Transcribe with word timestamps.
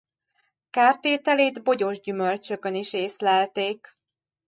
Kártételét 0.69 1.63
bogyós 1.63 1.99
gyümölcsökön 1.99 2.73
is 2.75 2.93
észlelték. 2.93 3.97